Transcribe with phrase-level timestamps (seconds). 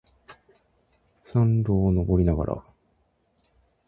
[1.21, 2.65] 山路を登りながら